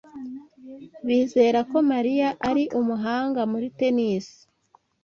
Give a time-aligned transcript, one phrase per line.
[1.05, 4.25] Bizera ko Mariya ari umuhanga muri tennis